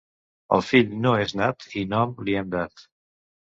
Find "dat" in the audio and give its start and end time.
2.57-2.89